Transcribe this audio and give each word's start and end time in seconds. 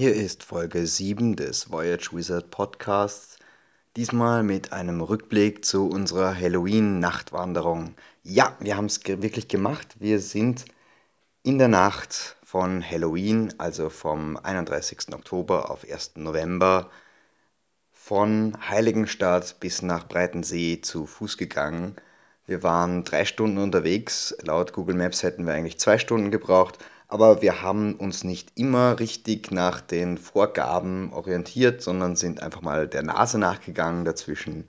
Hier 0.00 0.14
ist 0.14 0.44
Folge 0.44 0.86
7 0.86 1.36
des 1.36 1.70
Voyage 1.70 2.16
Wizard 2.16 2.50
Podcasts. 2.50 3.38
Diesmal 3.96 4.42
mit 4.42 4.72
einem 4.72 5.02
Rückblick 5.02 5.62
zu 5.62 5.90
unserer 5.90 6.34
Halloween-Nachtwanderung. 6.34 7.94
Ja, 8.22 8.56
wir 8.60 8.78
haben 8.78 8.86
es 8.86 9.06
wirklich 9.06 9.48
gemacht. 9.48 9.96
Wir 9.98 10.18
sind 10.18 10.64
in 11.42 11.58
der 11.58 11.68
Nacht 11.68 12.38
von 12.42 12.82
Halloween, 12.82 13.52
also 13.58 13.90
vom 13.90 14.38
31. 14.38 15.12
Oktober 15.12 15.70
auf 15.70 15.84
1. 15.84 16.12
November, 16.16 16.90
von 17.92 18.56
Heiligenstadt 18.70 19.60
bis 19.60 19.82
nach 19.82 20.08
Breitensee 20.08 20.80
zu 20.80 21.04
Fuß 21.04 21.36
gegangen. 21.36 21.94
Wir 22.50 22.62
waren 22.62 23.04
drei 23.04 23.24
Stunden 23.24 23.58
unterwegs. 23.58 24.36
Laut 24.42 24.72
Google 24.72 24.96
Maps 24.96 25.22
hätten 25.22 25.46
wir 25.46 25.54
eigentlich 25.54 25.78
zwei 25.78 25.98
Stunden 25.98 26.30
gebraucht 26.30 26.78
aber 27.10 27.42
wir 27.42 27.60
haben 27.60 27.96
uns 27.96 28.22
nicht 28.22 28.52
immer 28.54 29.00
richtig 29.00 29.50
nach 29.50 29.80
den 29.80 30.16
Vorgaben 30.16 31.12
orientiert, 31.12 31.82
sondern 31.82 32.14
sind 32.14 32.40
einfach 32.40 32.62
mal 32.62 32.86
der 32.86 33.02
Nase 33.02 33.36
nachgegangen 33.36 34.04
dazwischen 34.04 34.68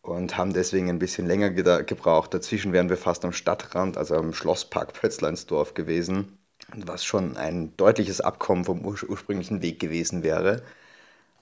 und 0.00 0.36
haben 0.36 0.52
deswegen 0.52 0.88
ein 0.88 1.00
bisschen 1.00 1.26
länger 1.26 1.50
gebraucht. 1.50 2.32
Dazwischen 2.32 2.72
wären 2.72 2.88
wir 2.88 2.96
fast 2.96 3.24
am 3.24 3.32
Stadtrand, 3.32 3.98
also 3.98 4.14
am 4.14 4.32
Schlosspark 4.32 4.92
Pötzleinsdorf 4.92 5.74
gewesen, 5.74 6.38
was 6.72 7.04
schon 7.04 7.36
ein 7.36 7.76
deutliches 7.76 8.20
Abkommen 8.20 8.64
vom 8.64 8.84
ur 8.84 8.96
ursprünglichen 9.08 9.60
Weg 9.60 9.80
gewesen 9.80 10.22
wäre. 10.22 10.62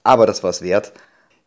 Aber 0.01 0.25
das 0.25 0.41
war 0.41 0.49
es 0.49 0.63
wert. 0.63 0.93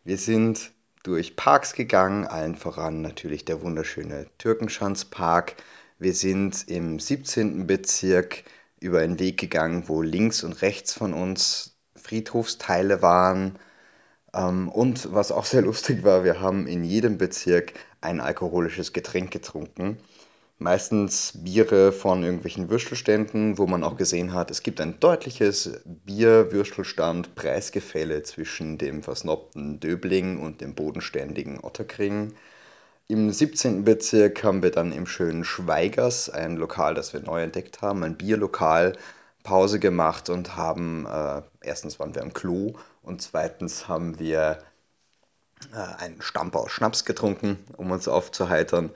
Wir 0.05 0.17
sind 0.17 0.71
durch 1.03 1.35
Parks 1.35 1.73
gegangen, 1.73 2.25
allen 2.25 2.55
voran 2.55 3.01
natürlich 3.01 3.45
der 3.45 3.61
wunderschöne 3.61 4.27
Türkenschanzpark. 4.37 5.55
Wir 5.97 6.13
sind 6.13 6.67
im 6.67 6.99
17. 6.99 7.67
Bezirk 7.67 8.43
über 8.79 8.99
einen 8.99 9.19
Weg 9.19 9.39
gegangen, 9.39 9.87
wo 9.87 10.01
links 10.01 10.43
und 10.43 10.61
rechts 10.61 10.93
von 10.93 11.13
uns 11.13 11.77
Friedhofsteile 11.95 13.01
waren. 13.01 13.59
Ähm, 14.33 14.69
und 14.69 15.13
was 15.13 15.31
auch 15.31 15.45
sehr 15.45 15.61
lustig 15.69 16.03
war, 16.03 16.23
wir 16.23 16.39
haben 16.41 16.67
in 16.67 16.83
jedem 16.83 17.17
Bezirk 17.17 17.73
ein 18.01 18.19
alkoholisches 18.19 18.93
Getränk 18.93 19.31
getrunken. 19.31 19.97
Meistens 20.61 21.31
Biere 21.35 21.93
von 21.93 22.21
irgendwelchen 22.21 22.69
Würstelständen, 22.69 23.57
wo 23.57 23.65
man 23.65 23.85
auch 23.85 23.95
gesehen 23.95 24.33
hat, 24.33 24.51
es 24.51 24.61
gibt 24.61 24.81
ein 24.81 24.99
deutliches 24.99 25.79
Bier-Würstelstand-Preisgefälle 25.85 28.23
zwischen 28.23 28.77
dem 28.77 29.01
versnobten 29.01 29.79
Döbling 29.79 30.37
und 30.37 30.59
dem 30.59 30.75
bodenständigen 30.75 31.63
Otterkring. 31.63 32.33
Im 33.07 33.31
17. 33.31 33.85
Bezirk 33.85 34.43
haben 34.43 34.61
wir 34.61 34.71
dann 34.71 34.91
im 34.91 35.07
schönen 35.07 35.45
Schweigers, 35.45 36.29
ein 36.29 36.57
Lokal, 36.57 36.93
das 36.93 37.13
wir 37.13 37.21
neu 37.21 37.41
entdeckt 37.41 37.81
haben, 37.81 38.03
ein 38.03 38.17
Bierlokal, 38.17 38.97
Pause 39.43 39.79
gemacht 39.79 40.29
und 40.29 40.57
haben, 40.57 41.05
äh, 41.05 41.41
erstens 41.61 42.01
waren 42.01 42.15
wir 42.15 42.21
am 42.21 42.33
Klo 42.33 42.73
und 43.01 43.21
zweitens 43.21 43.87
haben 43.87 44.19
wir 44.19 44.61
äh, 45.73 46.03
einen 46.03 46.21
Stammbau 46.21 46.67
Schnaps 46.67 47.05
getrunken, 47.05 47.63
um 47.77 47.91
uns 47.91 48.09
aufzuheitern. 48.09 48.89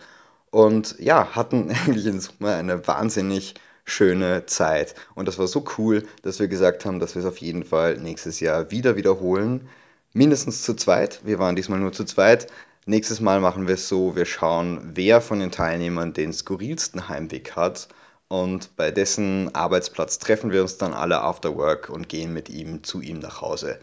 Und 0.54 0.96
ja, 1.00 1.36
hatten 1.36 1.72
eigentlich 1.86 2.06
in 2.06 2.20
Summe 2.20 2.54
eine 2.54 2.86
wahnsinnig 2.88 3.56
schöne 3.86 4.46
Zeit. 4.46 4.94
Und 5.16 5.28
das 5.28 5.40
war 5.40 5.48
so 5.48 5.66
cool, 5.80 6.06
dass 6.22 6.40
wir 6.40 6.48
gesagt 6.48 6.86
haben, 6.86 7.00
dass 7.00 7.16
wir 7.16 7.22
es 7.22 7.28
auf 7.28 7.38
jeden 7.38 7.64
Fall 7.66 7.98
nächstes 7.98 8.40
Jahr 8.40 8.70
wieder 8.70 8.96
wiederholen. 8.96 9.68
Mindestens 10.14 10.62
zu 10.62 10.76
zweit. 10.76 11.22
Wir 11.24 11.40
waren 11.40 11.56
diesmal 11.56 11.80
nur 11.80 11.92
zu 11.92 12.06
zweit. 12.06 12.48
Nächstes 12.86 13.20
Mal 13.20 13.40
machen 13.40 13.68
wir 13.68 13.74
es 13.74 13.90
so, 13.90 14.16
wir 14.16 14.26
schauen, 14.26 14.92
wer 14.94 15.22
von 15.22 15.40
den 15.40 15.50
Teilnehmern 15.50 16.14
den 16.14 16.34
skurrilsten 16.34 17.10
Heimweg 17.10 17.56
hat 17.56 17.88
und 18.28 18.76
bei 18.76 18.92
dessen 18.92 19.54
Arbeitsplatz 19.56 20.20
treffen 20.20 20.52
wir 20.52 20.62
uns 20.62 20.78
dann 20.78 20.94
alle 20.94 21.22
after 21.22 21.56
work 21.56 21.90
und 21.90 22.10
gehen 22.10 22.34
mit 22.34 22.50
ihm 22.50 22.84
zu 22.84 23.02
ihm 23.02 23.20
nach 23.20 23.42
Hause, 23.42 23.80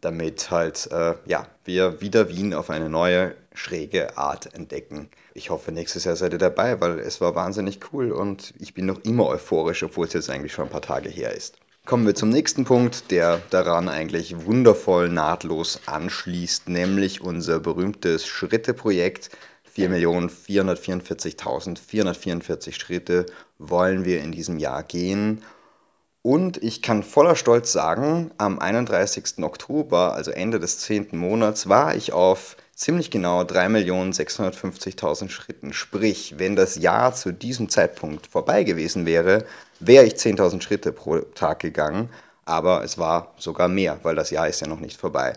damit 0.00 0.50
halt 0.50 0.88
äh, 0.90 1.14
ja, 1.26 1.46
wir 1.64 2.00
wieder 2.00 2.28
Wien 2.30 2.54
auf 2.54 2.70
eine 2.70 2.88
neue, 2.88 3.34
schräge 3.54 4.16
Art 4.16 4.54
entdecken. 4.54 5.10
Ich 5.34 5.50
hoffe, 5.50 5.72
nächstes 5.72 6.04
Jahr 6.04 6.16
seid 6.16 6.32
ihr 6.32 6.38
dabei, 6.38 6.80
weil 6.80 6.98
es 6.98 7.20
war 7.20 7.34
wahnsinnig 7.34 7.80
cool 7.92 8.12
und 8.12 8.54
ich 8.58 8.74
bin 8.74 8.86
noch 8.86 9.00
immer 9.04 9.26
euphorisch, 9.26 9.82
obwohl 9.82 10.06
es 10.06 10.12
jetzt 10.12 10.30
eigentlich 10.30 10.52
schon 10.52 10.66
ein 10.66 10.70
paar 10.70 10.82
Tage 10.82 11.08
her 11.08 11.34
ist. 11.34 11.56
Kommen 11.86 12.06
wir 12.06 12.14
zum 12.14 12.28
nächsten 12.28 12.64
Punkt, 12.64 13.10
der 13.10 13.40
daran 13.50 13.88
eigentlich 13.88 14.44
wundervoll 14.44 15.08
nahtlos 15.08 15.80
anschließt, 15.86 16.68
nämlich 16.68 17.20
unser 17.20 17.58
berühmtes 17.58 18.26
Schritte-Projekt. 18.26 19.30
4.444.444 19.76 22.72
Schritte 22.72 23.26
wollen 23.58 24.04
wir 24.04 24.22
in 24.22 24.30
diesem 24.30 24.58
Jahr 24.58 24.82
gehen. 24.82 25.42
Und 26.22 26.62
ich 26.62 26.82
kann 26.82 27.02
voller 27.02 27.34
Stolz 27.34 27.72
sagen, 27.72 28.30
am 28.36 28.58
31. 28.58 29.42
Oktober, 29.42 30.12
also 30.14 30.30
Ende 30.30 30.60
des 30.60 30.78
10. 30.80 31.08
Monats, 31.12 31.68
war 31.68 31.94
ich 31.94 32.12
auf 32.12 32.56
ziemlich 32.74 33.10
genau 33.10 33.42
3.650.000 33.42 35.30
Schritten. 35.30 35.72
Sprich, 35.72 36.34
wenn 36.38 36.56
das 36.56 36.76
Jahr 36.76 37.14
zu 37.14 37.32
diesem 37.32 37.70
Zeitpunkt 37.70 38.26
vorbei 38.26 38.64
gewesen 38.64 39.06
wäre, 39.06 39.46
wäre 39.78 40.04
ich 40.04 40.14
10.000 40.14 40.60
Schritte 40.60 40.92
pro 40.92 41.20
Tag 41.20 41.60
gegangen. 41.60 42.10
Aber 42.44 42.84
es 42.84 42.98
war 42.98 43.34
sogar 43.38 43.68
mehr, 43.68 43.98
weil 44.02 44.14
das 44.14 44.30
Jahr 44.30 44.48
ist 44.48 44.60
ja 44.60 44.66
noch 44.66 44.80
nicht 44.80 45.00
vorbei. 45.00 45.32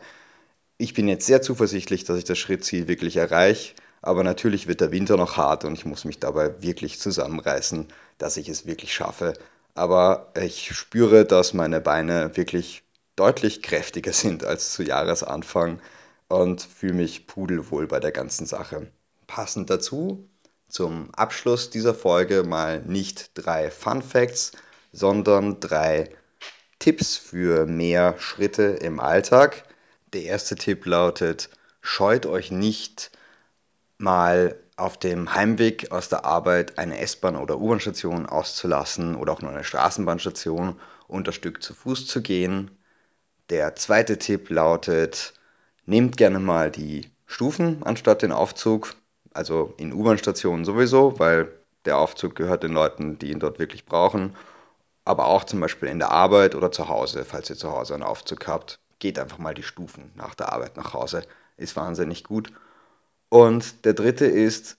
Ich 0.77 0.94
bin 0.94 1.07
jetzt 1.07 1.25
sehr 1.25 1.41
zuversichtlich, 1.41 2.03
dass 2.03 2.17
ich 2.17 2.25
das 2.25 2.38
Schrittziel 2.38 2.89
wirklich 2.89 3.15
erreiche. 3.15 3.73
Aber 4.01 4.23
natürlich 4.23 4.67
wird 4.67 4.81
der 4.81 4.91
Winter 4.91 5.15
noch 5.15 5.38
hart 5.38 5.63
und 5.63 5.75
ich 5.75 5.85
muss 5.85 6.03
mich 6.03 6.19
dabei 6.19 6.61
wirklich 6.61 7.00
zusammenreißen, 7.00 7.88
dass 8.17 8.35
ich 8.35 8.50
es 8.50 8.65
wirklich 8.65 8.94
schaffe. 8.94 9.33
Aber 9.75 10.31
ich 10.35 10.73
spüre, 10.75 11.25
dass 11.25 11.53
meine 11.53 11.81
Beine 11.81 12.35
wirklich 12.38 12.84
deutlich 13.16 13.61
kräftiger 13.61 14.13
sind 14.13 14.44
als 14.44 14.73
zu 14.73 14.84
Jahresanfang 14.84 15.79
und 16.28 16.61
fühle 16.61 16.94
mich 16.94 17.28
pudelwohl 17.28 17.88
bei 17.88 18.00
der 18.00 18.12
ganzen 18.12 18.45
Sache. 18.45 18.91
Passend 19.28 19.69
dazu 19.69 20.28
zum 20.67 21.13
Abschluss 21.13 21.69
dieser 21.69 21.94
Folge 21.94 22.44
mal 22.44 22.81
nicht 22.81 23.31
drei 23.35 23.69
Fun 23.69 24.01
Facts, 24.01 24.53
sondern 24.91 25.59
drei 25.59 26.09
Tipps 26.79 27.16
für 27.16 27.66
mehr 27.67 28.16
Schritte 28.17 28.63
im 28.63 29.00
Alltag. 29.00 29.63
Der 30.13 30.23
erste 30.23 30.56
Tipp 30.56 30.85
lautet, 30.85 31.50
scheut 31.81 32.25
euch 32.25 32.51
nicht 32.51 33.12
mal 33.97 34.56
auf 34.83 34.97
dem 34.97 35.33
Heimweg 35.33 35.91
aus 35.91 36.09
der 36.09 36.25
Arbeit 36.25 36.77
eine 36.77 36.99
S-Bahn 36.99 37.38
oder 37.38 37.57
U-Bahn-Station 37.57 38.25
auszulassen 38.25 39.16
oder 39.16 39.31
auch 39.31 39.41
nur 39.41 39.51
eine 39.51 39.63
Straßenbahnstation 39.63 40.77
und 41.07 41.27
das 41.27 41.35
Stück 41.35 41.63
zu 41.63 41.73
Fuß 41.73 42.05
zu 42.05 42.21
gehen. 42.21 42.69
Der 43.49 43.75
zweite 43.75 44.17
Tipp 44.17 44.49
lautet, 44.49 45.33
Nehmt 45.85 46.17
gerne 46.17 46.39
mal 46.39 46.69
die 46.69 47.09
Stufen 47.25 47.83
anstatt 47.83 48.21
den 48.21 48.31
Aufzug, 48.31 48.95
also 49.33 49.73
in 49.77 49.94
U-Bahn-Stationen 49.94 50.66
sowieso, 50.66 51.17
weil 51.19 51.50
der 51.85 51.97
Aufzug 51.97 52.35
gehört 52.35 52.63
den 52.63 52.73
Leuten, 52.73 53.17
die 53.19 53.31
ihn 53.31 53.39
dort 53.39 53.59
wirklich 53.59 53.85
brauchen. 53.85 54.35
Aber 55.05 55.27
auch 55.27 55.45
zum 55.45 55.59
Beispiel 55.59 55.89
in 55.89 56.00
der 56.00 56.11
Arbeit 56.11 56.55
oder 56.55 56.71
zu 56.71 56.88
Hause, 56.89 57.25
falls 57.25 57.50
ihr 57.50 57.57
zu 57.57 57.71
Hause 57.71 57.94
einen 57.94 58.03
Aufzug 58.03 58.47
habt, 58.47 58.79
geht 59.00 59.19
einfach 59.19 59.38
mal 59.38 59.53
die 59.53 59.63
Stufen 59.63 60.11
nach 60.15 60.35
der 60.35 60.51
Arbeit 60.53 60.77
nach 60.77 60.94
Hause. 60.94 61.23
Ist 61.57 61.75
wahnsinnig 61.75 62.23
gut. 62.23 62.51
Und 63.33 63.85
der 63.85 63.95
dritte 63.95 64.27
ist, 64.27 64.77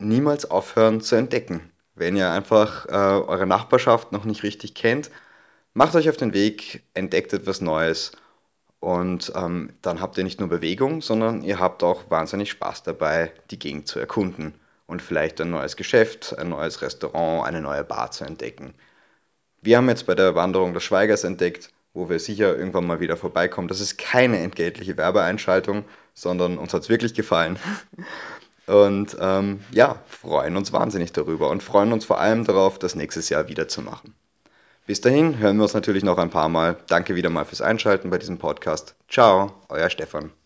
niemals 0.00 0.50
aufhören 0.50 1.00
zu 1.00 1.14
entdecken. 1.14 1.70
Wenn 1.94 2.16
ihr 2.16 2.28
einfach 2.32 2.86
äh, 2.86 2.90
eure 2.90 3.46
Nachbarschaft 3.46 4.10
noch 4.10 4.24
nicht 4.24 4.42
richtig 4.42 4.74
kennt, 4.74 5.12
macht 5.74 5.94
euch 5.94 6.08
auf 6.08 6.16
den 6.16 6.32
Weg, 6.34 6.82
entdeckt 6.94 7.32
etwas 7.32 7.60
Neues 7.60 8.10
und 8.80 9.32
ähm, 9.36 9.74
dann 9.80 10.00
habt 10.00 10.18
ihr 10.18 10.24
nicht 10.24 10.40
nur 10.40 10.48
Bewegung, 10.48 11.02
sondern 11.02 11.42
ihr 11.42 11.60
habt 11.60 11.84
auch 11.84 12.10
wahnsinnig 12.10 12.50
Spaß 12.50 12.82
dabei, 12.82 13.32
die 13.52 13.60
Gegend 13.60 13.86
zu 13.86 14.00
erkunden 14.00 14.54
und 14.88 15.00
vielleicht 15.00 15.40
ein 15.40 15.50
neues 15.50 15.76
Geschäft, 15.76 16.36
ein 16.36 16.48
neues 16.48 16.82
Restaurant, 16.82 17.46
eine 17.46 17.60
neue 17.60 17.84
Bar 17.84 18.10
zu 18.10 18.24
entdecken. 18.24 18.74
Wir 19.62 19.76
haben 19.76 19.88
jetzt 19.88 20.04
bei 20.04 20.16
der 20.16 20.34
Wanderung 20.34 20.74
des 20.74 20.82
Schweigers 20.82 21.22
entdeckt, 21.22 21.70
wo 21.98 22.08
wir 22.08 22.18
sicher 22.20 22.56
irgendwann 22.56 22.86
mal 22.86 23.00
wieder 23.00 23.16
vorbeikommen. 23.16 23.68
Das 23.68 23.80
ist 23.80 23.98
keine 23.98 24.38
entgeltliche 24.38 24.96
Werbeeinschaltung, 24.96 25.84
sondern 26.14 26.56
uns 26.56 26.72
hat 26.72 26.82
es 26.82 26.88
wirklich 26.88 27.14
gefallen. 27.14 27.58
Und 28.66 29.16
ähm, 29.18 29.60
ja, 29.72 29.96
freuen 30.06 30.56
uns 30.56 30.74
wahnsinnig 30.74 31.12
darüber 31.12 31.48
und 31.48 31.62
freuen 31.62 31.90
uns 31.90 32.04
vor 32.04 32.20
allem 32.20 32.44
darauf, 32.44 32.78
das 32.78 32.94
nächstes 32.94 33.30
Jahr 33.30 33.48
wieder 33.48 33.66
zu 33.66 33.80
machen. 33.80 34.12
Bis 34.86 35.00
dahin 35.00 35.38
hören 35.38 35.56
wir 35.56 35.62
uns 35.62 35.72
natürlich 35.72 36.04
noch 36.04 36.18
ein 36.18 36.28
paar 36.28 36.50
Mal. 36.50 36.76
Danke 36.86 37.14
wieder 37.14 37.30
mal 37.30 37.46
fürs 37.46 37.62
Einschalten 37.62 38.10
bei 38.10 38.18
diesem 38.18 38.36
Podcast. 38.36 38.94
Ciao, 39.08 39.54
euer 39.70 39.88
Stefan. 39.88 40.37